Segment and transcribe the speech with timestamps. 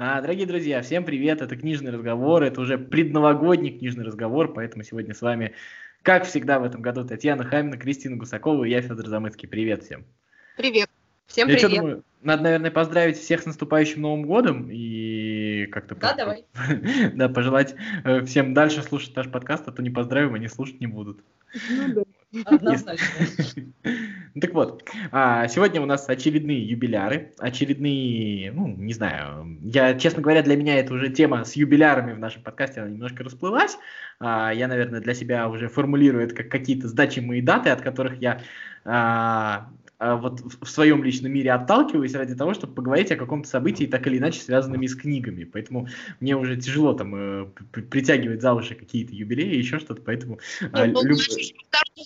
[0.00, 5.12] А, дорогие друзья, всем привет, это книжный разговор, это уже предновогодний книжный разговор, поэтому сегодня
[5.12, 5.54] с вами,
[6.02, 9.48] как всегда в этом году, Татьяна Хамина, Кристина Гусакова и я, Федор Замыцкий.
[9.48, 10.04] Привет всем.
[10.56, 10.88] Привет.
[11.26, 11.70] Всем я привет.
[11.72, 15.96] Я думаю, надо, наверное, поздравить всех с наступающим Новым годом и как-то...
[15.96, 16.44] Да, давай.
[17.14, 20.86] да, пожелать э, всем дальше слушать наш подкаст, а то не поздравим, они слушать не
[20.86, 21.24] будут.
[21.70, 22.02] Ну да.
[22.44, 23.06] Однозначно.
[24.40, 30.42] Так вот, а, сегодня у нас очередные юбиляры, очередные, ну, не знаю, я, честно говоря,
[30.42, 33.78] для меня это уже тема с юбилярами в нашем подкасте, она немножко расплылась.
[34.20, 38.40] А, я, наверное, для себя уже формулирую это как какие-то значимые даты, от которых я
[38.84, 44.06] а, вот в своем личном мире отталкиваюсь ради того, чтобы поговорить о каком-то событии, так
[44.06, 45.44] или иначе связанными с книгами.
[45.44, 45.88] Поэтому
[46.20, 50.38] мне уже тяжело там э, притягивать за уши какие-то юбилеи, еще что-то, поэтому...
[50.72, 51.18] Э, ну, люб...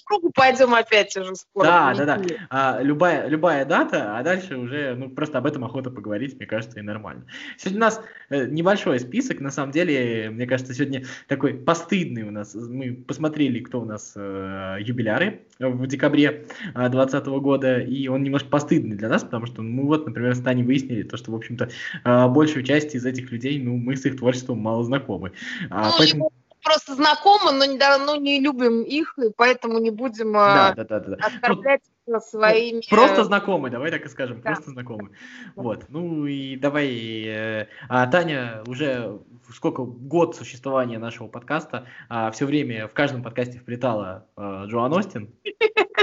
[0.06, 1.64] кругу пойдем опять уже скоро.
[1.64, 2.22] Да, да, да.
[2.48, 6.78] А, любая, любая дата, а дальше уже, ну, просто об этом охота поговорить, мне кажется,
[6.78, 7.26] и нормально.
[7.58, 12.30] Сегодня у нас э, небольшой список, на самом деле, мне кажется, сегодня такой постыдный у
[12.30, 12.54] нас.
[12.54, 18.96] Мы посмотрели, кто у нас э, юбиляры в декабре 2020 года, и он немножко постыдный
[18.96, 21.70] для нас, потому что мы вот, например, с Таней выяснили то, что, в общем-то,
[22.04, 25.32] а, большую часть из этих людей, ну, мы с их творчеством мало знакомы.
[25.70, 30.32] А, ну, поэтому просто знакомы, но не, но не любим их, и поэтому не будем
[30.32, 31.16] да, да, да, да.
[31.16, 32.82] оскорблять ну, своими...
[32.88, 34.52] Просто знакомы, давай так и скажем, да.
[34.52, 35.10] просто знакомы.
[35.56, 36.88] Вот, ну и давай,
[37.26, 39.20] э, а, Таня уже
[39.54, 45.30] сколько год существования нашего подкаста, а, все время в каждом подкасте вплетала а, Джоан Остин.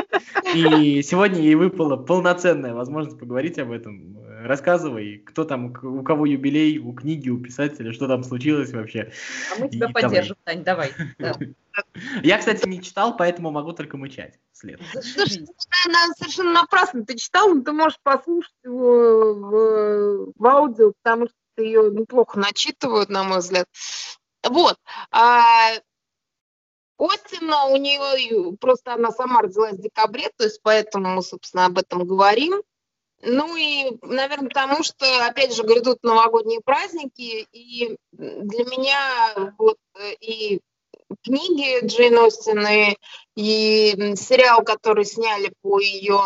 [0.53, 4.17] И сегодня ей выпала полноценная возможность поговорить об этом.
[4.43, 9.11] Рассказывай, кто там, у кого юбилей, у книги, у писателя, что там случилось вообще.
[9.55, 10.35] А мы тебя и поддержим.
[10.43, 10.91] Тань, давай.
[12.23, 14.81] Я, кстати, не читал, поэтому могу только мычать вслед.
[14.91, 15.45] Слушай,
[16.17, 21.91] совершенно напрасно ты читал, но ты можешь послушать его в, в аудио, потому что ее
[21.91, 23.67] неплохо начитывают, на мой взгляд.
[24.47, 24.77] Вот.
[25.11, 25.71] А
[26.99, 31.77] Остина, у нее просто она сама родилась в декабре, то есть поэтому мы, собственно, об
[31.77, 32.61] этом говорим.
[33.21, 39.77] Ну и, наверное, потому что, опять же, грядут новогодние праздники, и для меня вот
[40.21, 40.59] и
[41.23, 42.65] книги Джейн Остин,
[43.35, 46.21] и, сериал, который сняли по ее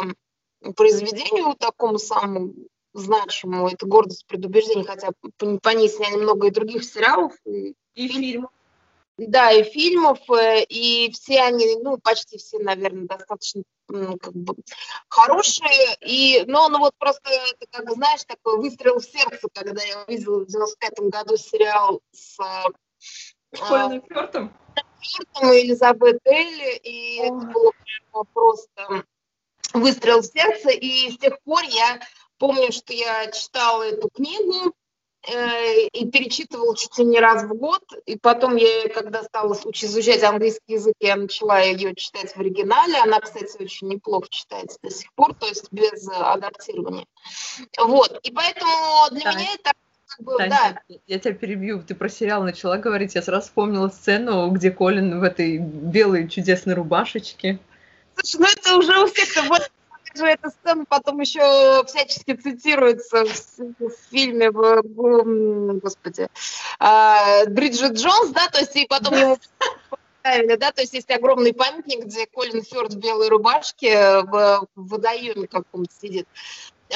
[0.76, 2.54] произведению, такому самому
[2.94, 7.34] значимому, это «Гордость предубеждений», хотя по, по ней сняли много и других сериалов.
[7.46, 8.52] И, и фильмов.
[9.18, 14.56] Да, и фильмов, э, и все они, ну, почти все, наверное, достаточно как бы
[15.08, 15.96] хорошие.
[16.02, 20.04] И, но ну вот просто, это, как бы, знаешь, такой выстрел в сердце, когда я
[20.04, 22.38] увидела в 95 году сериал с...
[23.54, 24.58] Школьным а, фёртом?
[25.00, 27.26] Фёртом и Элизабет Элли, и О.
[27.26, 29.06] это было просто
[29.74, 30.72] выстрел в сердце.
[30.72, 32.02] И с тех пор я
[32.40, 34.83] помню, что я читала эту книгу, Э,
[35.28, 37.84] и перечитывала чуть ли не раз в год.
[38.06, 42.98] И потом я, когда стала изучать английский язык, я начала ее читать в оригинале.
[42.98, 47.06] Она, кстати, очень неплохо читается до сих пор, то есть без адаптирования.
[47.80, 48.20] Вот.
[48.24, 48.72] И поэтому
[49.12, 49.38] для да.
[49.38, 49.72] меня это
[50.08, 50.80] как бы, да.
[51.08, 55.24] я тебя перебью, ты про сериал начала говорить, я сразу вспомнила сцену, где Колин в
[55.24, 57.60] этой белой чудесной рубашечке.
[58.16, 59.72] Слушай, ну это уже у всех, вот
[60.16, 66.28] же эта сцена потом еще всячески цитируется в, в фильме, в, в, господи,
[66.80, 69.38] э, Бриджит Джонс, да, то есть и потом ему
[70.24, 74.88] поставили, да, то есть есть огромный памятник, где Колин Фёрд в белой рубашке в, в
[74.88, 76.28] водоеме каком-то сидит.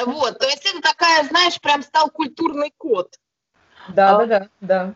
[0.06, 3.16] Вот, то есть это такая, знаешь, прям стал культурный код.
[3.90, 4.94] Да, а, да, да, да.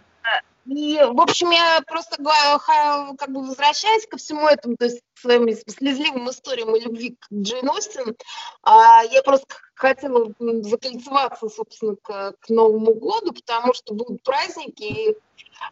[0.65, 5.47] И, в общем, я просто как бы возвращаясь ко всему этому, то есть к своим
[5.67, 8.15] слезливым историям и любви к Джейн Остин,
[8.63, 15.17] а, я просто хотела закольцеваться, собственно, к, к Новому году, потому что будут праздники, и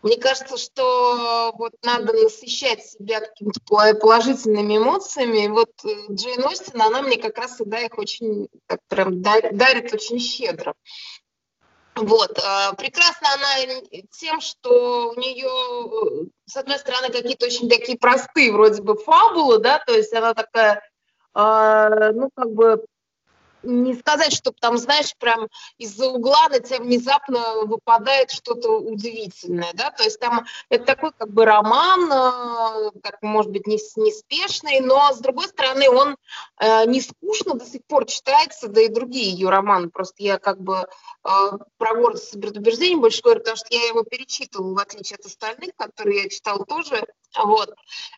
[0.02, 3.60] мне кажется, что вот надо насыщать себя какими-то
[3.96, 5.46] положительными эмоциями.
[5.46, 9.94] И вот э, Джейн Остин, она мне как раз всегда их очень, так прям дарит
[9.94, 10.74] очень щедро.
[12.01, 12.40] Вот.
[12.43, 13.81] А, прекрасна она
[14.11, 19.79] тем, что у нее, с одной стороны, какие-то очень такие простые вроде бы фабулы, да,
[19.79, 20.81] то есть она такая,
[21.34, 22.85] а, ну, как бы
[23.64, 25.47] не сказать, что там, знаешь, прям
[25.78, 31.32] из-за угла на тебя внезапно выпадает что-то удивительное, да, то есть там это такой как
[31.32, 36.16] бы роман, э, как может быть, неспешный, но с другой стороны он
[36.59, 40.61] э, не скучно до сих пор читается, да и другие ее романы, просто я как
[40.61, 40.88] бы
[41.23, 45.26] э, про гордость и предубеждение больше говорю, потому что я его перечитывала, в отличие от
[45.26, 47.06] остальных, которые я читала тоже,
[47.38, 47.73] вот.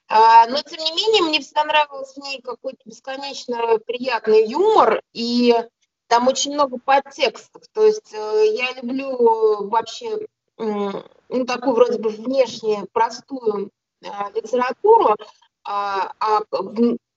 [0.07, 5.30] А, но, тем не менее, мне всегда нравился в ней какой-то бесконечно приятный юмор, и
[6.07, 7.63] там очень много подтекстов.
[7.73, 13.71] То есть э, я люблю вообще ну, такую вроде бы внешне простую
[14.35, 15.15] литературу,
[15.63, 16.41] а, а,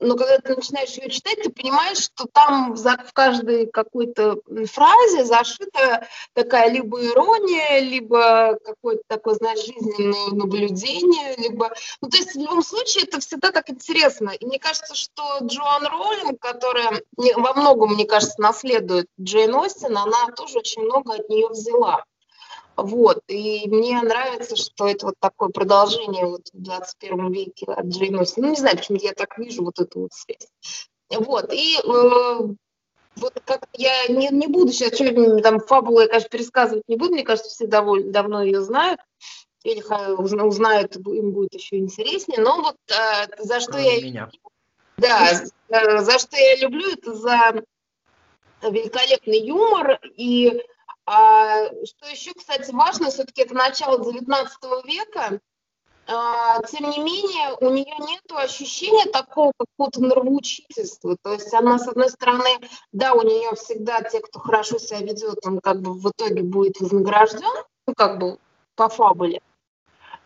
[0.00, 4.37] но когда ты начинаешь ее читать, ты понимаешь, что там за, в каждой какой-то
[4.67, 11.73] фразе зашита такая либо ирония, либо какое-то такое, знаешь, жизненное наблюдение, либо...
[12.02, 14.31] Ну, то есть в любом случае это всегда так интересно.
[14.31, 20.26] И мне кажется, что Джоан Роллинг, которая во многом, мне кажется, наследует Джейн Остин, она
[20.37, 22.05] тоже очень много от нее взяла.
[22.76, 28.19] Вот, и мне нравится, что это вот такое продолжение вот в 21 веке от Джейн
[28.19, 28.43] Остин.
[28.43, 30.49] Ну, не знаю, почему я так вижу вот эту вот связь.
[31.11, 32.55] Вот, и э,
[33.17, 37.12] вот как я не, не буду сейчас, что там фабулу я, конечно, пересказывать не буду,
[37.12, 38.99] мне кажется, все довольно давно ее знают,
[39.62, 39.81] или
[40.43, 44.00] узнают, им будет еще интереснее, но вот э, за что я...
[44.00, 44.31] Меня.
[44.97, 45.31] Да,
[45.69, 47.65] э, за что я люблю, это за
[48.62, 50.61] великолепный юмор и
[51.06, 54.49] а, что еще, кстати, важно, все-таки это начало XIX
[54.85, 55.41] века,
[56.06, 61.17] а, тем не менее, у нее нет ощущения такого какого-то нравоучительства.
[61.23, 62.51] То есть она, с одной стороны,
[62.93, 66.81] да, у нее всегда те, кто хорошо себя ведет, он как бы в итоге будет
[66.81, 68.39] вознагражден, ну, как бы
[68.77, 69.41] по фабуле.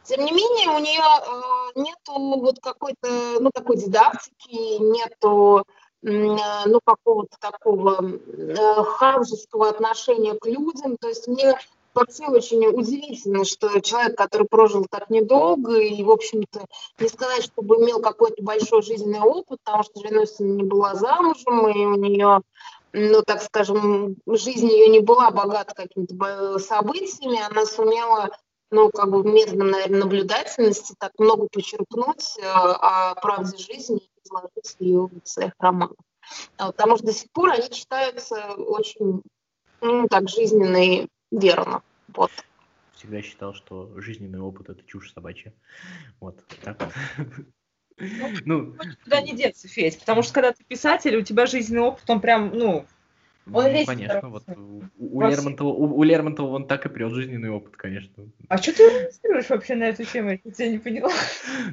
[0.03, 5.65] Тем не менее, у нее э, нету вот какой-то, ну, такой дидактики, нету
[6.03, 10.97] ну, какого-то такого э, ханжеского отношения к людям.
[10.97, 11.59] То есть мне
[11.95, 16.65] вообще очень удивительно, что человек, который прожил так недолго и, в общем-то,
[16.99, 21.85] не сказать, чтобы имел какой-то большой жизненный опыт, потому что Жена не была замужем, и
[21.85, 22.43] у нее
[22.93, 28.31] ну, так скажем, жизнь ее не была богата какими-то событиями, она сумела,
[28.71, 35.09] ну, как бы методом, наверное, наблюдательности так много почерпнуть э, о правде жизни изложить ее
[35.23, 35.97] в своих романах.
[36.59, 39.23] А, потому что до сих пор они читаются очень,
[39.81, 41.83] ну, так, жизненно и верно.
[42.09, 42.31] Вот.
[42.95, 45.55] Всегда считал, что жизненный опыт– это чушь собачья.
[46.21, 46.93] Вот, так.
[48.45, 48.77] Ну,
[49.07, 52.51] ну, не деться, Федь, потому что когда ты писатель, у тебя жизненный опыт, он прям,
[52.57, 52.87] ну,
[53.53, 57.51] он ну, конечно, вот у, у, Лермонтова, у, у Лермонтова он так и прет жизненный
[57.51, 58.25] опыт, конечно.
[58.49, 60.31] А что ты рассказываешь вообще на эту тему?
[60.31, 61.11] Я тебя не поняла.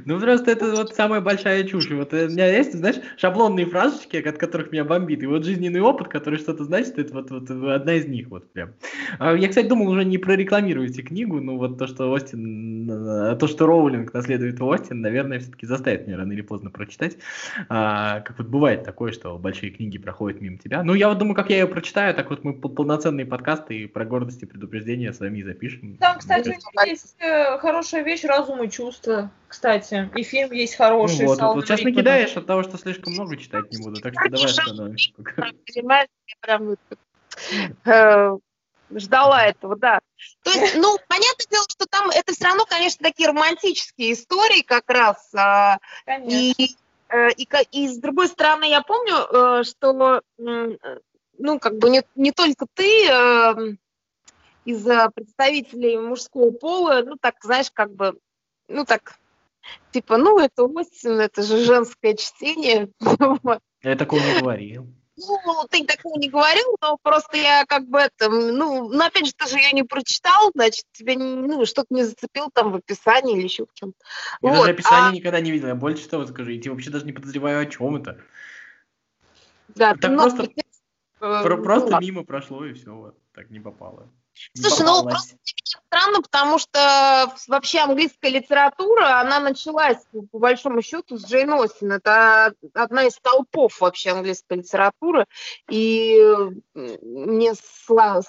[0.06, 1.90] Ну, просто это вот самая большая чушь.
[1.90, 5.24] Вот у меня есть, знаешь, шаблонные фразочки, от которых меня бомбит.
[5.24, 8.74] И вот жизненный опыт, который что-то значит, это вот, вот одна из них вот прям.
[9.20, 13.48] А я, кстати, думал уже не прорекламируйте книгу, но вот то, что Остин, э, то,
[13.48, 17.18] что Роулинг наследует Остин, наверное, все-таки заставит меня рано или поздно прочитать.
[17.70, 20.84] А, как вот бывает такое, что большие книги проходят мимо тебя.
[20.84, 24.06] Ну, я вот думаю, как я ее прочитаю, так вот мы полноценные подкасты и про
[24.06, 25.98] гордость и предупреждение с вами запишем.
[25.98, 30.10] Там, кстати, есть э, хорошая вещь «Разум и чувства», кстати.
[30.16, 31.22] И фильм есть хороший.
[31.22, 34.14] Ну, вот, вот, вот сейчас накидаешь от того, что слишком много читать не буду, так
[34.14, 35.12] что давай остановимся.
[35.74, 36.76] Понимаешь, я прям
[37.86, 38.38] э,
[38.96, 40.00] ждала этого, да.
[40.44, 44.90] То есть, ну, понятное дело, что там это все равно, конечно, такие романтические истории как
[44.90, 45.30] раз.
[45.36, 46.54] А, конечно.
[46.58, 46.76] И
[47.10, 50.22] э, и, и с другой стороны, я помню, что
[51.38, 53.76] ну, как бы не, не только ты э,
[54.66, 54.84] из
[55.14, 58.18] представителей мужского пола, ну, так, знаешь, как бы,
[58.68, 59.16] ну, так,
[59.92, 62.90] типа, ну, это Остин, это же женское чтение.
[63.84, 64.88] Я такого не говорил.
[65.18, 69.32] Ну, ты такого не говорил, но просто я как бы это, ну, ну опять же,
[69.34, 73.44] ты же ее не прочитал, значит, тебя, ну, что-то не зацепил там в описании или
[73.44, 73.98] еще в чем-то.
[74.42, 75.14] Я вот, даже описание а...
[75.14, 77.96] никогда не видел, я больше того скажу, я тебе вообще даже не подозреваю, о чем
[77.96, 78.20] это.
[79.70, 80.44] Да, так просто...
[80.44, 80.64] Про-
[81.20, 84.10] просто ну, мимо прошло и все, вот так не попало.
[84.54, 91.26] Слушай, ну просто странно, потому что вообще английская литература, она началась, по большому счету, с
[91.26, 91.94] Джейн Остин.
[91.94, 95.26] Это одна из столпов вообще английской литературы.
[95.70, 96.20] И
[96.74, 98.22] мне сложно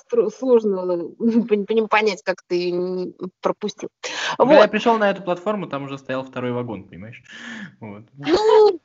[1.89, 3.89] понять, как ты пропустил.
[4.37, 4.63] Когда вот.
[4.63, 7.23] я пришел на эту платформу, там уже стоял второй вагон, понимаешь?
[7.81, 8.05] Вот.
[8.17, 8.81] Ну,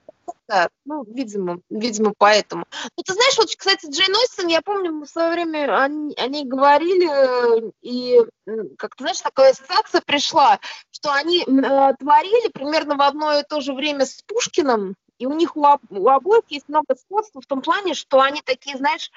[0.47, 2.65] да, ну, видимо, видимо, поэтому.
[2.97, 6.45] Ну, ты знаешь, вот, кстати, Джейн Остин, я помню, мы в свое время они, они
[6.45, 8.19] говорили, и,
[8.77, 10.59] как ты знаешь, такая ассоциация пришла,
[10.91, 15.33] что они э, творили примерно в одно и то же время с Пушкиным, и у
[15.33, 19.11] них у, у обоих есть много сходства в том плане, что они такие, знаешь,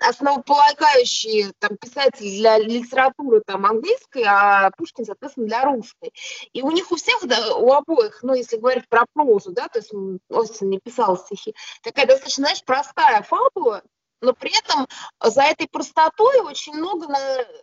[0.00, 6.12] основополагающие там, писатели для литературы там, английской, а Пушкин, соответственно, для русской.
[6.52, 9.78] И у них у всех, да, у обоих, ну, если говорить про прозу, да, то
[9.78, 9.92] есть
[10.28, 13.82] Остин не писал стихи, такая достаточно, знаешь, простая фабула,
[14.22, 14.86] но при этом
[15.22, 17.18] за этой простотой очень много на...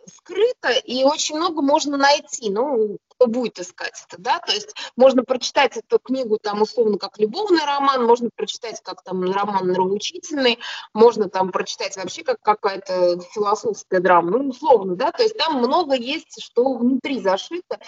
[0.06, 2.50] скрыто и очень много можно найти.
[2.50, 7.18] Ну, кто будет искать это, да, то есть можно прочитать эту книгу там условно как
[7.18, 10.58] любовный роман, можно прочитать как там роман нравоучительный,
[10.94, 15.94] можно там прочитать вообще как какая-то философская драма, ну, условно, да, то есть там много
[15.96, 17.78] есть, что внутри зашито,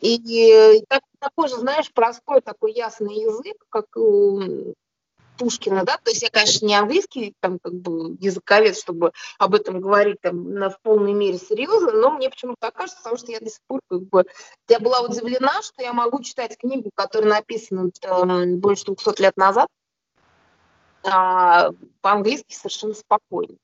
[0.00, 3.84] и так, такой же, знаешь, простой такой ясный язык, как
[5.40, 9.80] Пушкина, да, то есть я, конечно, не английский там как бы языковед, чтобы об этом
[9.80, 13.40] говорить там на, в полной мере серьезно, но мне почему-то так кажется, потому что я
[13.40, 14.26] до сих пор как бы,
[14.68, 19.68] я была удивлена, что я могу читать книгу, которая написана там, больше 200 лет назад,
[21.04, 23.56] а, по-английски совершенно спокойно.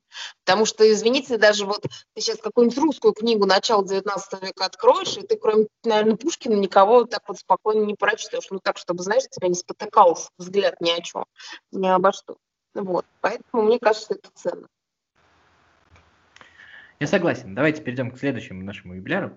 [0.45, 5.27] Потому что, извините, даже вот ты сейчас какую-нибудь русскую книгу начала 19 века откроешь, и
[5.27, 8.47] ты, кроме, наверное, Пушкина, никого так вот спокойно не прочтешь.
[8.51, 11.25] Ну, так, чтобы, знаешь, тебя не спотыкался взгляд ни о чем,
[11.73, 12.37] ни обо что.
[12.75, 13.05] Вот.
[13.21, 14.67] Поэтому мне кажется, это ценно.
[16.99, 17.55] Я согласен.
[17.55, 19.37] Давайте перейдем к следующему нашему юбиляру.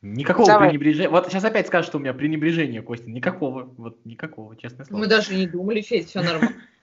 [0.00, 0.68] Никакого Давай.
[0.68, 1.10] пренебрежения.
[1.10, 3.10] Вот сейчас опять скажут, что у меня пренебрежение, Костя.
[3.10, 3.64] Никакого.
[3.76, 5.00] Вот никакого, честное слово.
[5.00, 6.62] Мы даже не думали, Федь, все нормально.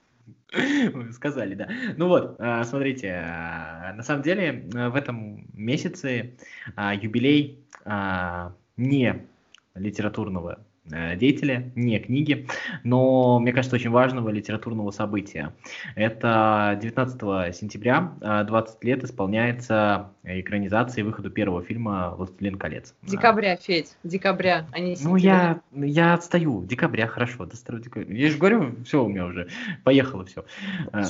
[1.11, 1.69] Сказали, да.
[1.97, 6.37] Ну вот, а, смотрите, а, на самом деле а, в этом месяце
[7.01, 7.63] юбилей
[8.77, 9.27] не
[9.75, 12.47] литературного деятеля, не книги,
[12.83, 15.53] но, мне кажется, очень важного литературного события.
[15.95, 22.95] Это 19 сентября, 20 лет исполняется экранизации выходу первого фильма «Властелин колец».
[23.03, 26.63] Декабря, Федь, декабря, а не Ну, я, я отстаю.
[26.65, 27.55] Декабря, хорошо, до
[28.07, 29.49] Я же говорю, все у меня уже,
[29.83, 30.45] поехало все.
[30.93, 31.01] Э,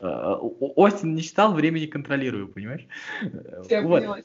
[0.00, 0.36] э,
[0.76, 2.86] Остин не читал, времени контролирую, понимаешь?
[3.82, 4.04] Вот.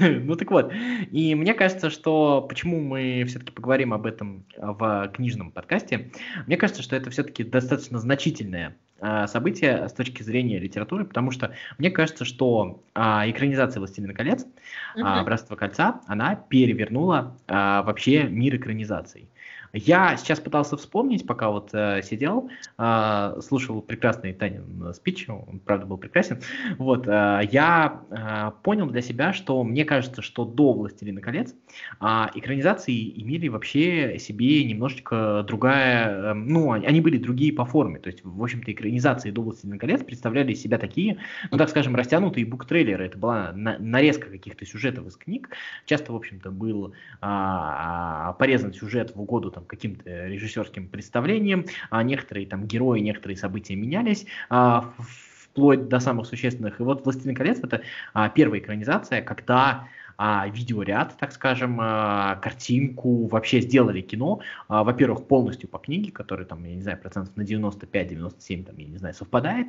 [0.00, 0.72] Ну так вот.
[1.10, 6.10] И мне кажется, что почему мы все-таки поговорим поговорим об этом в книжном подкасте.
[6.46, 11.54] Мне кажется, что это все-таки достаточно значительное а, событие с точки зрения литературы, потому что
[11.78, 14.46] мне кажется, что а, экранизация «Властелина колец».
[14.94, 19.30] «Братство кольца», она перевернула а, вообще мир экранизаций.
[19.72, 25.86] Я сейчас пытался вспомнить, пока вот э, сидел, э, слушал прекрасный Танин спич, он правда
[25.86, 26.40] был прекрасен.
[26.76, 31.54] Вот, э, я э, понял для себя, что мне кажется, что до «Властелина колец»
[32.00, 37.98] э, экранизации имели вообще себе немножечко другая, э, ну, они были другие по форме.
[37.98, 41.16] То есть, в общем-то, экранизации до «Властелина колец» представляли себя такие,
[41.50, 43.06] ну, так скажем, растянутые буктрейлеры.
[43.06, 45.48] Это была на, нарезка каких-то сюжетов из книг.
[45.86, 52.02] Часто, в общем-то, был э, порезан сюжет в угоду там, там, каким-то режиссерским представлением, а
[52.02, 56.80] некоторые там герои, некоторые события менялись, а, вплоть до самых существенных.
[56.80, 57.82] И вот «Властелин колец»— это
[58.14, 59.88] а, первая экранизация, когда
[60.18, 66.46] а, видеоряд, так скажем, а, картинку, вообще сделали кино, а, во-первых, полностью по книге, который
[66.46, 69.68] там, я не знаю, процентов на 95-97, там, я не знаю, совпадает,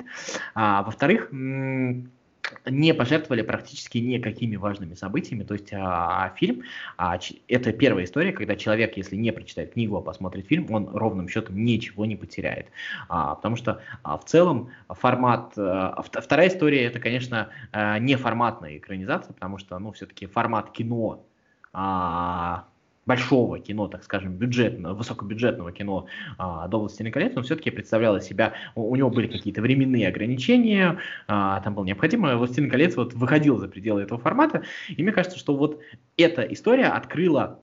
[0.54, 1.30] а, во-вторых,
[2.66, 5.44] не пожертвовали практически никакими важными событиями.
[5.44, 6.62] То есть а, фильм,
[6.96, 11.28] а, это первая история, когда человек, если не прочитает книгу, а посмотрит фильм, он ровным
[11.28, 12.66] счетом ничего не потеряет.
[13.08, 15.52] А, потому что а, в целом формат...
[15.56, 21.24] А, вторая история, это, конечно, а, не форматная экранизация, потому что, ну, все-таки формат кино
[21.72, 22.66] а,
[23.06, 26.06] большого кино, так скажем, бюджетного, высокобюджетного кино
[26.38, 30.08] а, до «Властелина колец», он все-таки представлял из себя, у, у него были какие-то временные
[30.08, 35.12] ограничения, а, там было необходимо, «Властелин колец» вот выходил за пределы этого формата, и мне
[35.12, 35.80] кажется, что вот
[36.16, 37.60] эта история открыла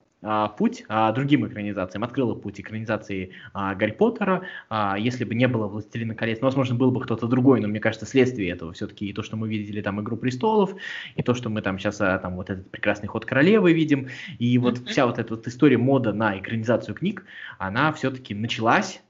[0.56, 4.42] путь а, другим экранизациям, открыла путь экранизации а, Гарри Поттера.
[4.68, 7.80] А, если бы не было «Властелина колец», ну, возможно, был бы кто-то другой, но мне
[7.80, 10.74] кажется, следствие этого все-таки и то, что мы видели там «Игру престолов»,
[11.16, 14.56] и то, что мы там сейчас а, там вот этот прекрасный ход королевы видим, и
[14.58, 17.24] вот вся вот эта вот история мода на экранизацию книг,
[17.58, 19.02] она все-таки началась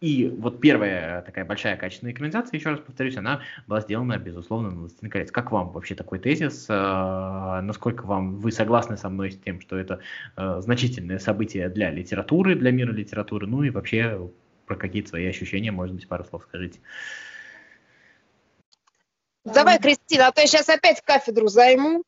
[0.00, 4.80] и вот первая такая большая качественная экранизация, еще раз повторюсь, она была сделана, безусловно, на
[4.80, 5.30] «Властелин колец».
[5.30, 6.66] Как вам вообще такой тезис?
[6.70, 10.00] Э, насколько вам вы согласны со мной с тем, что это
[10.36, 13.46] э, значительное событие для литературы, для мира литературы?
[13.46, 14.30] Ну и вообще
[14.64, 16.80] про какие-то свои ощущения, может быть, пару слов скажите.
[19.44, 22.04] Давай, Кристина, а то я сейчас опять кафедру займу.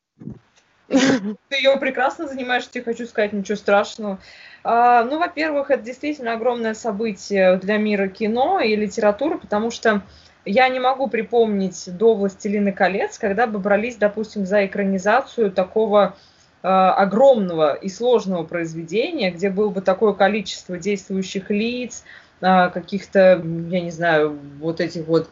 [0.89, 4.19] Ты ее прекрасно занимаешь, тебе хочу сказать, ничего страшного.
[4.65, 10.03] А, ну, во-первых, это действительно огромное событие для мира кино и литературы, потому что
[10.45, 16.17] я не могу припомнить до «Властелина колец», когда бы брались, допустим, за экранизацию такого
[16.63, 22.05] э, огромного и сложного произведения, где было бы такое количество действующих лиц,
[22.41, 25.31] э, каких-то, я не знаю, вот этих вот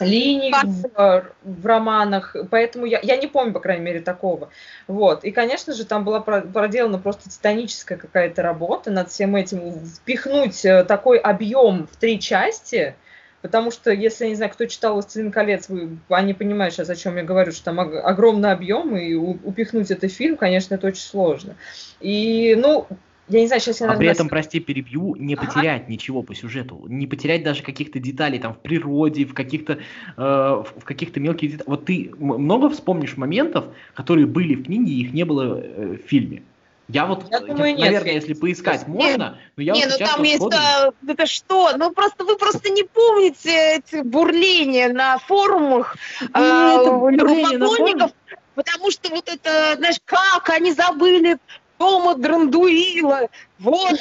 [0.00, 4.48] линий в, в романах, поэтому я, я не помню, по крайней мере, такого.
[4.86, 5.24] Вот.
[5.24, 9.84] И, конечно же, там была проделана просто титаническая какая-то работа над всем этим.
[9.84, 12.94] Впихнуть э, такой объем в три части,
[13.42, 16.96] потому что, если, я не знаю, кто читал «Властелин колец», вы, они понимают сейчас, о
[16.96, 21.54] чем я говорю, что там огромный объем, и упихнуть этот фильм, конечно, это очень сложно.
[22.00, 22.86] И, ну,
[23.32, 23.90] я не знаю, сейчас я...
[23.90, 25.92] А при этом, прости, перебью, не потерять ага.
[25.92, 29.80] ничего по сюжету, не потерять даже каких-то деталей там в природе, в каких-то э,
[30.16, 31.68] в каких-то мелких деталях.
[31.68, 36.08] Вот ты много вспомнишь моментов, которые были в книге, и их не было э, в
[36.08, 36.42] фильме.
[36.88, 39.98] Я вот, я думаю, я, нет, наверное, если поискать нет, можно, но я не, вот
[39.98, 41.76] ну там есть, а, это что?
[41.76, 48.10] Ну просто вы просто не помните эти бурления на форумах ну, а, рукополников,
[48.54, 51.38] потому что вот это, знаешь, как они забыли
[51.82, 53.98] Тома Драндуила, вот,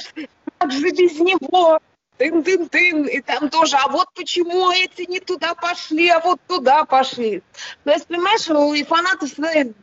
[0.60, 1.80] как же без него,
[2.20, 7.42] тын-тын-тын, и там тоже, а вот почему эти не туда пошли, а вот туда пошли.
[7.84, 8.48] То есть, понимаешь,
[8.78, 9.74] и фанаты всегда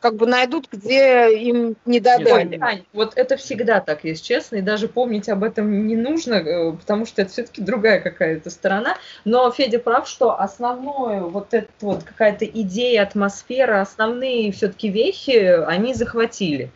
[0.00, 2.48] как бы найдут, где им не додали.
[2.48, 6.34] Нет, Ань, вот это всегда так, если честно, и даже помнить об этом не нужно,
[6.34, 8.96] э, потому что это все-таки другая какая-то сторона.
[9.24, 15.94] Но Федя прав, что основное, вот это вот какая-то идея, атмосфера, основные все-таки вещи, они
[15.94, 16.72] захватили.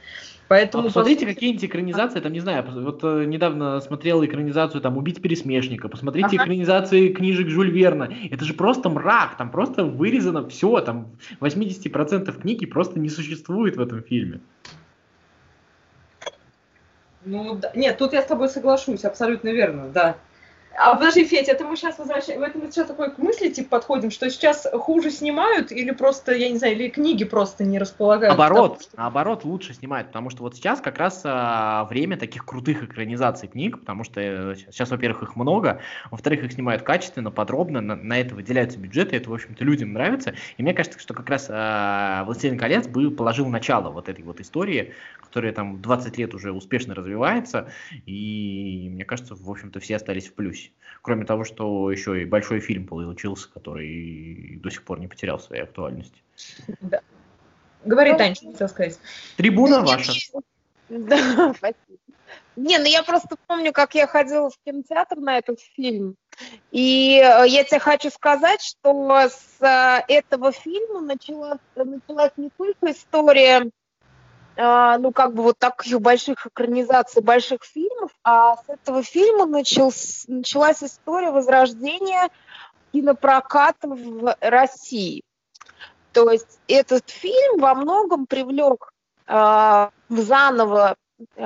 [0.52, 1.32] Поэтому, а посмотрите по...
[1.32, 6.44] какие-нибудь экранизации, там, не знаю, вот э, недавно смотрел экранизацию, там, «Убить пересмешника», посмотрите ага.
[6.44, 11.06] экранизации книжек Жюль Верна, это же просто мрак, там просто вырезано все, там
[11.40, 14.40] 80% книги просто не существует в этом фильме.
[17.25, 17.73] Ну, да.
[17.75, 20.18] нет, тут я с тобой соглашусь, абсолютно верно, да.
[20.75, 24.11] А подожди, Федь, это мы сейчас возвращаем, это мы сейчас такой к мысли типа подходим,
[24.11, 28.37] что сейчас хуже снимают или просто, я не знаю, или книги просто не располагают?
[28.37, 28.97] Наоборот, что...
[28.97, 33.81] наоборот, лучше снимают, потому что вот сейчас как раз а, время таких крутых экранизаций книг,
[33.81, 38.35] потому что э, сейчас, во-первых, их много, во-вторых, их снимают качественно, подробно, на, на это
[38.35, 42.59] выделяются бюджеты, это, в общем-то, людям нравится, и мне кажется, что как раз а, «Властелин
[42.59, 47.69] колец» бы положил начало вот этой вот истории, которая там 20 лет уже успешно развивается,
[48.07, 50.62] и мне кажется, в общем-то, все остались в плюсе.
[51.02, 55.62] Кроме того, что еще и большой фильм получился, который до сих пор не потерял своей
[55.62, 56.23] актуальности.
[56.81, 57.00] Да.
[57.85, 58.99] Говори, Таня, что хотел сказать.
[59.37, 60.12] Трибуна ваша.
[60.88, 61.99] Да, спасибо.
[62.54, 66.16] Не, ну я просто помню, как я ходила в кинотеатр на этот фильм.
[66.71, 72.93] И э, я тебе хочу сказать, что с э, этого фильма началась, началась не только
[72.93, 73.71] история
[74.56, 80.82] ну, как бы вот таких больших экранизаций, больших фильмов, а с этого фильма началась, началась
[80.82, 82.28] история возрождения
[82.93, 85.23] кинопроката в России.
[86.12, 88.93] То есть этот фильм во многом привлек
[89.26, 90.97] э, заново
[91.36, 91.43] э,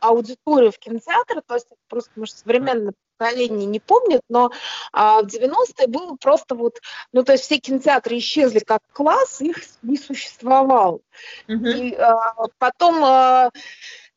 [0.00, 4.50] аудиторию в кинотеатр, то есть просто, может, современное поколение не помнит, но
[4.92, 6.80] а, в 90-е было просто вот,
[7.12, 11.00] ну, то есть все кинотеатры исчезли как класс, их не существовало.
[11.48, 11.72] Mm-hmm.
[11.72, 13.50] И а, потом а,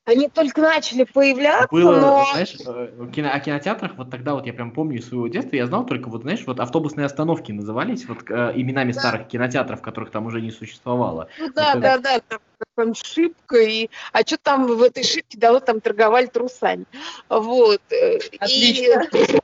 [0.05, 2.27] они только начали появляться, Было, но...
[2.31, 5.67] знаешь, э, кино, о кинотеатрах, вот тогда вот я прям помню из своего детства, я
[5.67, 8.99] знал только вот, знаешь, вот автобусные остановки назывались вот э, именами да.
[8.99, 11.27] старых кинотеатров, которых там уже не существовало.
[11.37, 12.39] Ну да, вот да, да, там,
[12.75, 13.89] там шибка, и...
[14.11, 16.85] а что там в этой шибке, да, вот там торговали трусами.
[17.29, 17.81] Вот.
[17.91, 19.07] Э, Отлично.
[19.13, 19.39] И...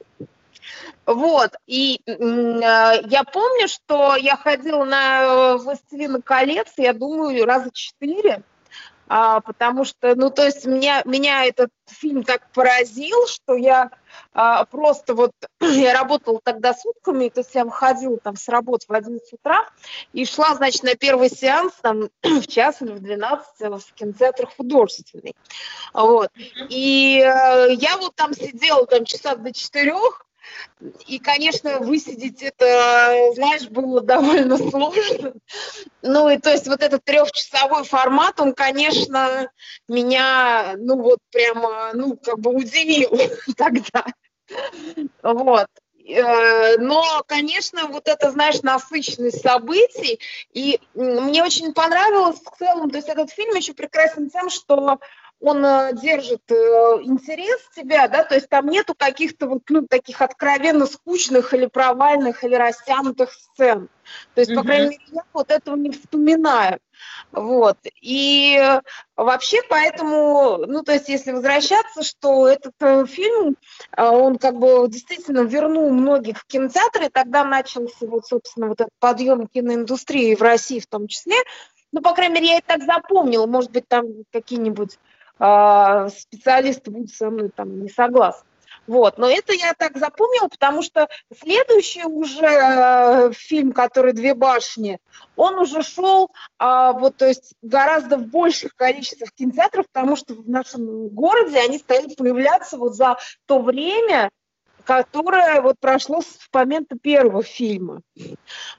[1.05, 8.41] Вот, и э, я помню, что я ходила на «Властелина колец», я думаю, раза четыре,
[9.07, 13.91] а, потому что, ну, то есть меня, меня этот фильм так поразил, что я
[14.33, 18.93] а, просто вот, я работала тогда сутками, то есть я выходила там с работы в
[18.93, 19.65] 11 утра
[20.13, 25.35] и шла, значит, на первый сеанс там в час или в 12 в кинотеатр художественный.
[25.93, 26.29] Вот.
[26.69, 30.26] И э, я вот там сидела там часа до четырех,
[31.07, 35.33] и, конечно, высидеть это, знаешь, было довольно сложно.
[36.01, 39.49] Ну, и то есть вот этот трехчасовой формат, он, конечно,
[39.87, 43.19] меня, ну, вот прямо, ну, как бы удивил
[43.57, 44.05] тогда.
[45.23, 45.67] Вот.
[46.07, 50.19] Э, но, конечно, вот это, знаешь, насыщенность событий,
[50.53, 54.99] и мне очень понравилось в целом, то есть этот фильм еще прекрасен тем, что
[55.39, 56.53] он э, держит э,
[57.03, 62.43] интерес тебя, да, то есть там нету каких-то вот, ну, таких откровенно скучных или провальных
[62.43, 63.87] или растянутых сцен.
[64.33, 64.55] То есть, mm-hmm.
[64.55, 66.79] по крайней мере, я вот этого не вспоминаю.
[67.31, 67.77] Вот.
[68.01, 68.59] И
[69.15, 73.57] вообще поэтому, ну, то есть, если возвращаться, что этот э, фильм,
[73.95, 79.45] он как бы действительно вернул многих в кинотеатры, тогда начался вот, собственно, вот этот подъем
[79.47, 81.35] киноиндустрии в России в том числе,
[81.91, 84.97] ну, по крайней мере, я это так запомнила, может быть, там какие-нибудь
[85.39, 88.47] а, специалисты будут со мной там не согласны.
[88.87, 94.99] Вот, но это я так запомнила, потому что следующий уже э, фильм, который «Две башни»,
[95.35, 100.49] он уже шел, э, вот, то есть гораздо в больших количествах кинотеатров, потому что в
[100.49, 104.29] нашем городе они стали появляться вот за то время,
[104.87, 108.01] которое вот прошло с момента первого фильма.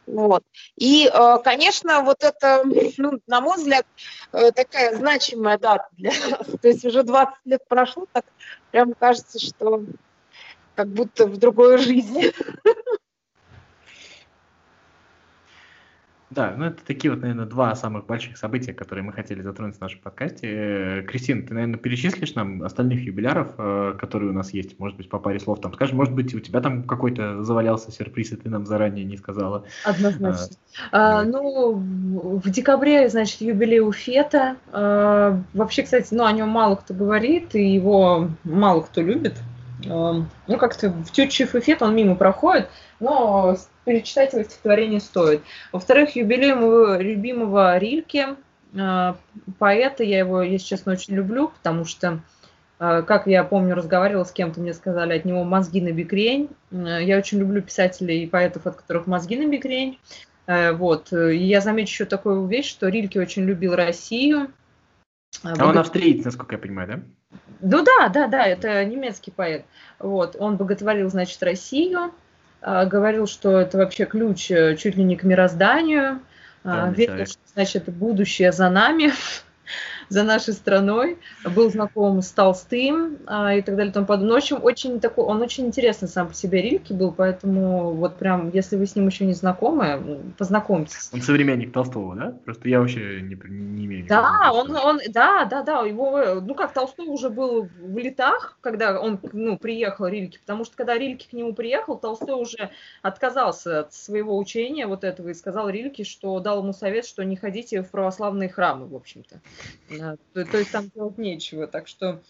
[0.06, 0.42] Вот.
[0.76, 1.08] И,
[1.44, 2.64] конечно, вот это,
[2.96, 3.86] ну, на мой взгляд,
[4.32, 6.46] такая значимая дата для нас.
[6.60, 8.24] То есть уже 20 лет прошло, так
[8.70, 9.84] прям кажется, что
[10.74, 12.32] как будто в другой жизни.
[16.30, 19.80] Да, ну это такие вот, наверное, два самых больших события, которые мы хотели затронуть в
[19.80, 20.46] нашем подкасте.
[20.46, 25.08] Э, Кристина, ты, наверное, перечислишь нам остальных юбиляров, э, которые у нас есть, может быть,
[25.08, 28.50] по паре слов там скажешь, может быть, у тебя там какой-то завалялся сюрприз, и ты
[28.50, 29.64] нам заранее не сказала.
[29.84, 30.56] Однозначно.
[30.92, 34.56] А, а, ну, в декабре, значит, юбилей у Фета.
[34.70, 39.34] А, вообще, кстати, ну, о нем мало кто говорит, и его мало кто любит.
[39.86, 42.68] А, ну, как-то в Тютчев и Фет он мимо проходит,
[43.00, 45.42] но перечитать его стихотворение стоит.
[45.72, 48.36] Во-вторых, юбилей моего любимого Рильке,
[48.74, 49.14] э,
[49.58, 52.20] поэта, я его, если честно, очень люблю, потому что,
[52.80, 56.50] э, как я помню, разговаривала с кем-то, мне сказали от него мозги на бикрень.
[56.70, 59.98] Э, я очень люблю писателей и поэтов, от которых мозги на бикрень.
[60.46, 61.12] Вот.
[61.12, 64.50] И я замечу еще такую вещь, что Рильке очень любил Россию.
[65.42, 65.66] А Богот...
[65.66, 67.00] он австриец, насколько я понимаю, да?
[67.60, 69.64] Ну да, да, да, это немецкий поэт.
[69.98, 70.36] Вот.
[70.38, 72.12] Он боготворил, значит, Россию,
[72.60, 76.20] а, говорил, что это вообще ключ э, чуть ли не к мирозданию,
[76.64, 79.12] а, верил, что, значит, будущее за нами.
[80.08, 81.18] За нашей страной,
[81.54, 83.92] был знаком с Толстым а, и так далее.
[83.92, 84.28] Тому подобное.
[84.28, 88.16] Но, в общем, очень такой, он очень интересный сам по себе Рильке был, поэтому вот
[88.16, 91.10] прям, если вы с ним еще не знакомы, познакомьтесь.
[91.12, 92.34] Он современник Толстого, да?
[92.44, 94.06] Просто я вообще не, не имею.
[94.06, 99.00] Да, он, он, да, да, да, его, ну как Толстой уже был в летах, когда
[99.00, 102.70] он, ну, приехал Рильке, потому что когда Рильке к нему приехал, Толстой уже
[103.02, 107.36] отказался от своего учения вот этого и сказал Рильке, что дал ему совет, что не
[107.36, 109.40] ходите в православные храмы, в общем-то.
[110.32, 111.66] То, то есть там делать нечего.
[111.66, 112.20] Так что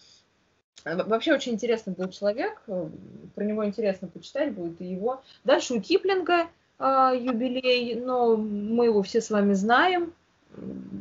[0.85, 2.89] э, Вообще очень интересный был человек, э,
[3.35, 5.21] про него интересно почитать будет и его.
[5.43, 6.47] Дальше у Киплинга
[6.79, 10.13] э, юбилей, но мы его все с вами знаем.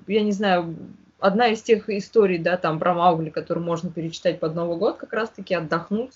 [0.06, 0.76] Я не знаю,
[1.18, 5.12] одна из тех историй, да, там про Маугли, которую можно перечитать под Новый год, как
[5.12, 6.12] раз-таки отдохнуть.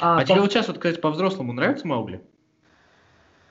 [0.00, 0.26] А, а по...
[0.26, 2.20] тебе вот сейчас, вот, кстати, по-взрослому нравится Маугли?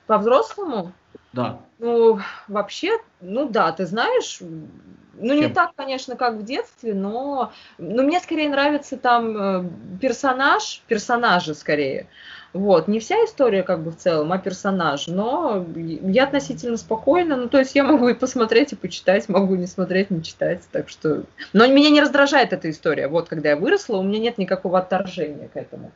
[0.06, 0.92] По-взрослому?
[1.32, 1.60] Да.
[1.78, 8.02] Ну, вообще, ну да, ты знаешь, ну не так, конечно, как в детстве, но, но
[8.02, 9.70] мне скорее нравится там э,
[10.00, 12.06] персонаж, персонажи скорее.
[12.52, 17.48] Вот, не вся история как бы в целом, а персонаж, но я относительно спокойна, ну
[17.48, 21.24] то есть я могу и посмотреть, и почитать, могу не смотреть, не читать, так что...
[21.54, 25.48] Но меня не раздражает эта история, вот когда я выросла, у меня нет никакого отторжения
[25.48, 25.92] к этому.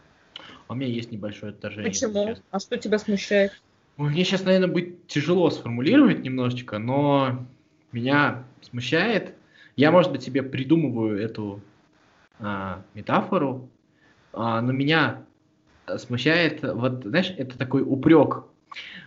[0.66, 1.90] А у меня есть небольшое отторжение.
[1.90, 2.36] Почему?
[2.50, 3.52] А что тебя смущает?
[3.96, 7.46] Мне сейчас, наверное, будет тяжело сформулировать немножечко, но
[7.92, 9.34] меня смущает.
[9.74, 11.60] Я, может быть, себе придумываю эту
[12.38, 13.68] а, метафору,
[14.32, 15.22] а, но меня
[15.96, 18.44] смущает, вот, знаешь, это такой упрек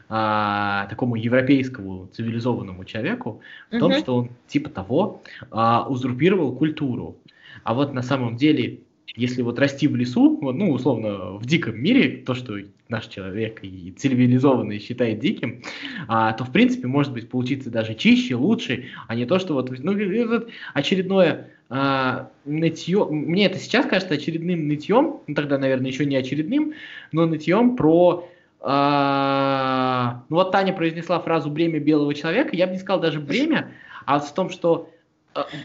[0.07, 5.21] а, такому европейскому цивилизованному человеку в том, что он типа того
[5.51, 7.17] а, узурпировал культуру.
[7.63, 8.79] А вот на самом деле
[9.15, 13.59] если вот расти в лесу, вот, ну, условно, в диком мире, то, что наш человек
[13.63, 15.61] и цивилизованный считает диким,
[16.07, 19.71] а, то, в принципе, может быть, получиться даже чище, лучше, а не то, что вот,
[19.79, 26.05] ну, вот очередное а, нытье, мне это сейчас кажется очередным нытьем, ну, тогда, наверное, еще
[26.05, 26.73] не очередным,
[27.11, 28.27] но нытьем про
[28.61, 33.71] а, ну вот Таня произнесла фразу «бремя белого человека», я бы не сказал даже «бремя»,
[34.05, 34.89] а в том, что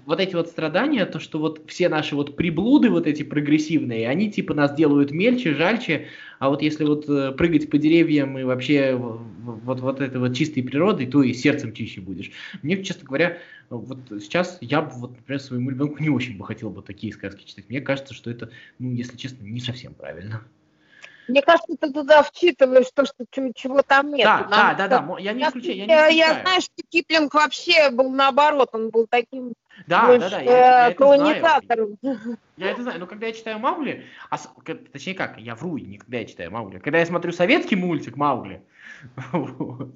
[0.06, 4.30] вот эти вот страдания, то, что вот все наши вот приблуды вот эти прогрессивные, они
[4.30, 8.94] типа нас делают мельче, жальче, а вот если вот э, прыгать по деревьям и вообще
[8.94, 12.30] вот, вот этой вот чистой природой, то и сердцем чище будешь.
[12.62, 13.38] Мне, честно говоря,
[13.70, 17.44] вот сейчас я бы, вот, например, своему ребенку не очень бы хотел бы такие сказки
[17.44, 17.68] читать.
[17.68, 20.42] Мне кажется, что это, ну, если честно, не совсем правильно.
[21.28, 24.24] Мне кажется, ты туда вчитываешь то, что чего там нет.
[24.24, 25.76] Да, да, да, да, я не исключаю.
[25.76, 26.16] Я, не исключаю.
[26.16, 29.54] я знаю, что Киплинг вообще был наоборот, он был таким
[29.86, 31.96] да, да, да, я, я это колонизатором.
[32.00, 32.38] Знаю.
[32.56, 34.38] Я это знаю, но когда я читаю Маугли, а,
[34.92, 36.78] точнее как, я вру, никогда я читаю Маугли.
[36.78, 38.62] Когда я смотрю советский мультик Маугли,
[39.32, 39.94] вот.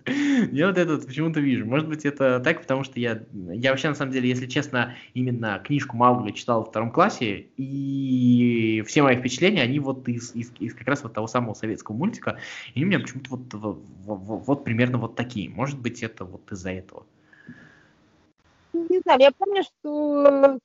[0.52, 1.64] Я вот этот почему-то вижу.
[1.66, 5.60] Может быть, это так, потому что я, я вообще, на самом деле, если честно, именно
[5.64, 10.74] книжку Маугли читал во втором классе, и все мои впечатления, они вот из, из, из
[10.74, 12.38] как раз вот того самого советского мультика,
[12.74, 15.48] и у меня почему-то вот, вот, вот, вот примерно вот такие.
[15.48, 17.06] Может быть, это вот из-за этого.
[18.88, 20.58] Не знаю, я помню, что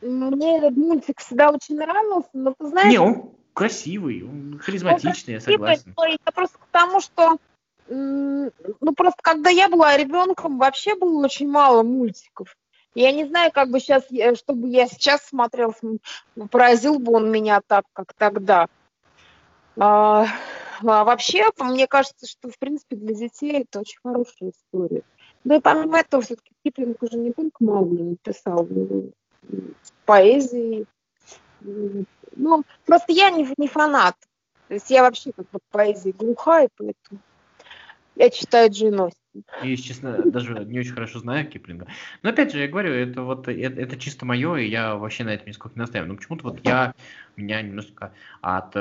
[0.00, 2.90] мне этот мультик всегда очень нравился, но ты знаешь...
[2.90, 5.94] Не, он красивый, он харизматичный, я согласен.
[5.98, 7.38] Я просто к тому, что
[7.88, 8.50] ну,
[8.96, 12.56] просто когда я была ребенком, вообще было очень мало мультиков.
[12.94, 14.04] Я не знаю, как бы сейчас,
[14.38, 15.74] чтобы я сейчас смотрел,
[16.50, 18.66] поразил бы он меня так, как тогда.
[19.78, 20.26] А,
[20.82, 25.02] А вообще, мне кажется, что, в принципе, для детей это очень хорошая история.
[25.46, 29.04] Ну и помимо этого, все-таки Киплинг уже не только Маугли писал, но
[30.04, 30.86] поэзии.
[31.60, 34.16] Ну, просто я не, не фанат.
[34.66, 37.20] То есть я вообще как бы поэзии глухая, поэтому
[38.16, 39.44] я читаю Джейн Остин.
[39.62, 41.86] Если честно, даже не очень хорошо знаю Киплинга.
[42.24, 45.30] Но опять же, я говорю, это вот это, это чисто мое, и я вообще на
[45.30, 46.10] этом нисколько не настаиваю.
[46.10, 46.92] Но почему-то вот я
[47.36, 48.74] меня немножко от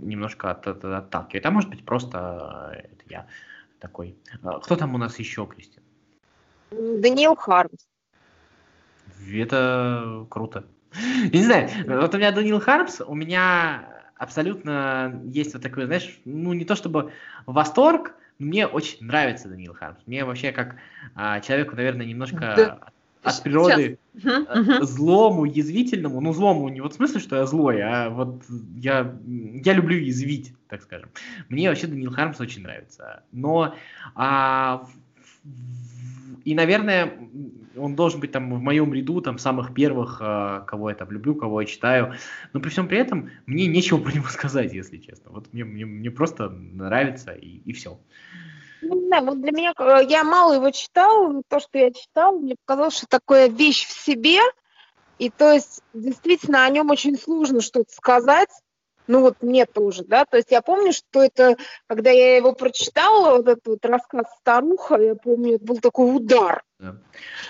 [0.00, 1.46] немножко от, от, отталкивает.
[1.46, 3.26] А может быть, просто это я
[3.78, 4.18] такой.
[4.64, 5.83] Кто там у нас еще, Кристин?
[6.70, 7.86] Даниил Хармс.
[9.32, 10.64] Это круто.
[10.94, 16.20] Я не знаю, вот у меня Даниил Хармс, у меня абсолютно есть вот такой, знаешь,
[16.24, 17.12] ну не то чтобы
[17.46, 20.00] восторг, мне очень нравится Даниил Хармс.
[20.06, 20.76] Мне вообще как
[21.14, 22.78] а, человеку, наверное, немножко да.
[23.22, 24.90] от природы Сейчас.
[24.90, 26.20] Злому, язвительному.
[26.20, 28.44] Ну, злому не вот в смысле, что я злой, а вот
[28.76, 31.10] я, я люблю язвить, так скажем.
[31.48, 33.24] Мне вообще Даниил Хармс очень нравится.
[33.32, 33.74] Но
[34.14, 34.86] а,
[36.44, 37.12] и, наверное,
[37.76, 41.34] он должен быть там в моем ряду там самых первых, а, кого я там люблю,
[41.34, 42.14] кого я читаю.
[42.52, 45.30] Но при всем при этом мне нечего про него сказать, если честно.
[45.30, 47.98] Вот мне, мне, мне просто нравится и, и все.
[48.82, 52.38] Ну, не знаю, вот для меня, э, я мало его читал, то, что я читал,
[52.38, 54.40] мне показалось, что такое вещь в себе,
[55.18, 58.50] и то есть действительно о нем очень сложно что-то сказать,
[59.06, 63.36] ну вот мне тоже, да, то есть я помню, что это, когда я его прочитала,
[63.36, 66.62] вот этот вот рассказ «Старуха», я помню, это был такой удар.
[66.80, 67.00] Да.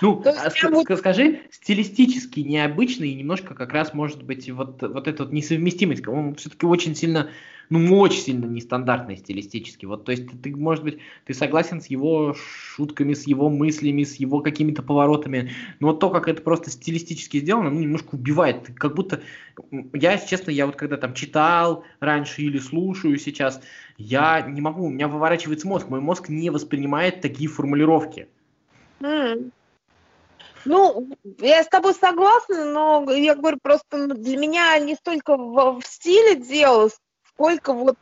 [0.01, 0.99] Ну, а ск- вот...
[0.99, 6.35] скажи, стилистически необычный и немножко как раз может быть вот, вот эта вот несовместимость, он
[6.35, 7.29] все-таки очень сильно
[7.69, 9.85] ну, очень сильно нестандартный стилистически.
[9.85, 14.15] Вот, то есть ты, может быть, ты согласен с его шутками, с его мыслями, с
[14.15, 18.69] его какими-то поворотами, но вот то, как это просто стилистически сделано, ну, немножко убивает.
[18.75, 19.21] Как будто,
[19.93, 23.61] я, честно, я вот когда там читал раньше или слушаю сейчас,
[23.97, 28.27] я не могу, у меня выворачивается мозг, мой мозг не воспринимает такие формулировки.
[28.99, 29.51] Mm.
[30.65, 35.85] Ну, я с тобой согласна, но я говорю, просто для меня не столько в, в
[35.85, 36.89] стиле дело,
[37.27, 37.97] сколько вот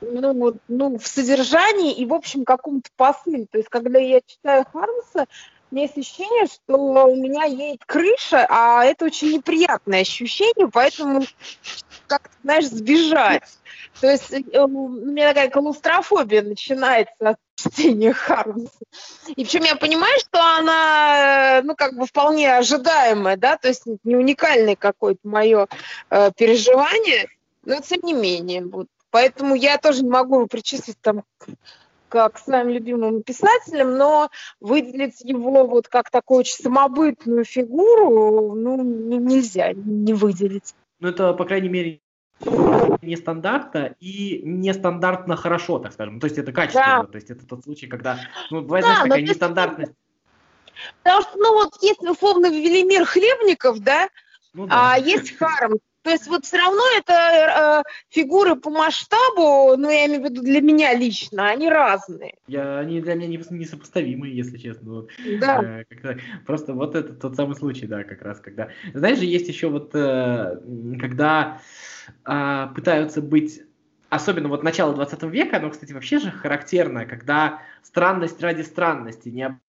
[0.00, 3.46] ну, вот, ну, в содержании и, в общем, каком-то посыле.
[3.50, 5.26] То есть, когда я читаю Хармса,
[5.70, 11.22] у меня есть ощущение, что у меня есть крыша, а это очень неприятное ощущение, поэтому
[12.18, 13.42] как знаешь, сбежать.
[14.00, 18.70] То есть э, у меня такая клаустрофобия начинается от чтения Хармса.
[19.28, 23.84] И причем я понимаю, что она, э, ну, как бы вполне ожидаемая, да, то есть
[24.04, 25.66] не уникальное какое-то мое
[26.10, 27.28] э, переживание–
[27.64, 28.64] но тем не менее.
[28.64, 28.86] Вот.
[29.10, 31.24] Поэтому я тоже не могу причислить там
[32.08, 38.82] как к своим любимым писателям, но выделить его вот как такую очень самобытную фигуру, ну,
[38.82, 40.74] нельзя не выделить.
[41.00, 42.00] Ну, это, по крайней мере,
[43.02, 46.20] нестандартно и нестандартно хорошо, так скажем.
[46.20, 47.06] То есть это качественно, да.
[47.06, 48.18] то есть это тот случай, когда,
[48.50, 49.92] ну, бывает, да, знаешь, такая нестандартность.
[51.02, 54.08] Потому что, ну, вот есть условно Велимир Хлебников, да,
[54.54, 54.92] ну, да.
[54.92, 60.06] а есть Харм, то есть вот все равно это э, фигуры по масштабу, ну я
[60.06, 62.34] имею в виду для меня лично, они разные.
[62.46, 65.06] Я, они для меня несопоставимые, если честно.
[65.40, 65.82] Да.
[65.90, 68.68] Э, просто вот это тот самый случай, да, как раз когда.
[68.94, 70.60] Знаешь же, есть еще вот, э,
[70.98, 71.60] когда
[72.24, 73.62] э, пытаются быть
[74.10, 79.60] особенно вот начало 20 века, оно, кстати, вообще же характерно, когда странность ради странности, не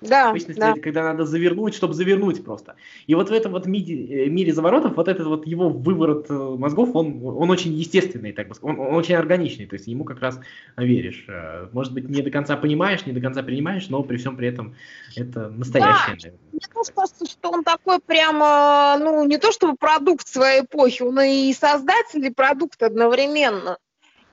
[0.00, 0.74] да, Обычно, да.
[0.74, 2.76] когда надо завернуть, чтобы завернуть просто.
[3.06, 6.34] И вот в этом вот мире, э, мире заворотов, вот этот вот его выворот э,
[6.34, 10.20] мозгов, он, он очень естественный, так бы он, он очень органичный, то есть ему как
[10.20, 10.38] раз
[10.76, 11.24] веришь.
[11.28, 14.48] Э, может быть, не до конца понимаешь, не до конца принимаешь, но при всем при
[14.48, 14.76] этом
[15.16, 16.16] это настоящее.
[16.22, 21.02] Да, мне тоже кажется, что он такой прямо, ну, не то чтобы продукт своей эпохи,
[21.02, 23.78] он и создатель, и продукт одновременно.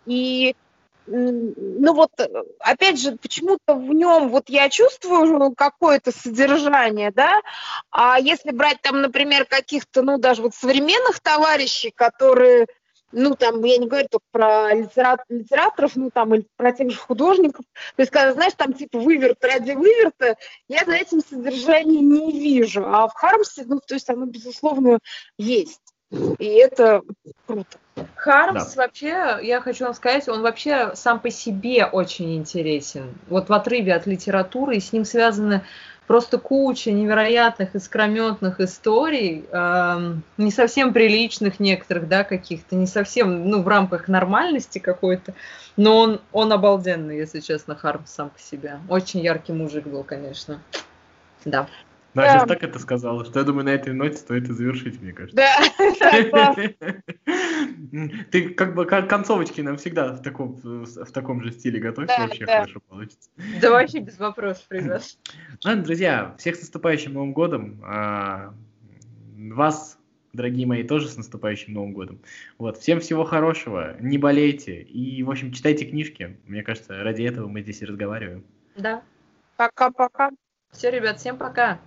[0.05, 0.55] И
[1.07, 2.11] ну вот,
[2.59, 7.41] опять же, почему-то в нем вот я чувствую какое-то содержание, да,
[7.91, 12.67] а если брать там, например, каких-то, ну, даже вот современных товарищей, которые,
[13.11, 17.65] ну, там, я не говорю только про литераторов, ну, там, или про тех же художников,
[17.95, 20.37] то есть, когда, знаешь, там, типа, выверт ради выверта,
[20.67, 24.99] я за этим содержание не вижу, а в Хармсе, ну, то есть, оно, безусловно,
[25.37, 25.81] есть.
[26.39, 27.01] И это
[27.45, 27.77] круто.
[28.15, 28.83] Хармс да.
[28.83, 33.13] вообще, я хочу вам сказать, он вообще сам по себе очень интересен.
[33.29, 35.61] Вот в отрыве от литературы, и с ним связаны
[36.07, 43.61] просто куча невероятных искрометных историй, э, не совсем приличных некоторых, да, каких-то, не совсем, ну,
[43.61, 45.33] в рамках нормальности какой-то,
[45.77, 48.79] но он, он обалденный, если честно, Хармс сам по себе.
[48.89, 50.59] Очень яркий мужик был, конечно.
[51.43, 51.67] Да.
[52.15, 52.31] Да, да.
[52.31, 55.35] сейчас так это сказала, что я думаю, на этой ноте стоит и завершить, мне кажется.
[55.35, 56.55] Да,
[58.31, 62.45] Ты как бы концовочки нам всегда в таком, в таком же стиле готовь, да, вообще
[62.45, 62.61] да.
[62.61, 63.29] хорошо получится.
[63.61, 65.03] Да вообще без вопросов, ребят.
[65.65, 67.81] Ладно, друзья, всех с наступающим Новым годом.
[67.83, 68.53] А,
[69.35, 69.99] вас,
[70.31, 72.21] дорогие мои, тоже с наступающим Новым годом.
[72.57, 76.37] Вот, всем всего хорошего, не болейте и, в общем, читайте книжки.
[76.45, 78.45] Мне кажется, ради этого мы здесь и разговариваем.
[78.77, 79.03] Да.
[79.57, 80.31] Пока-пока.
[80.71, 81.79] Все, ребят, всем пока.